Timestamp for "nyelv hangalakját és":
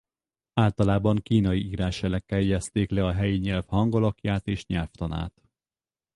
3.37-4.65